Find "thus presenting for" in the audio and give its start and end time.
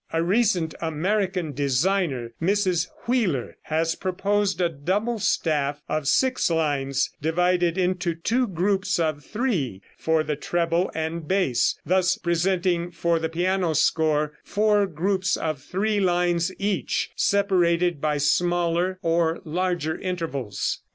11.85-13.19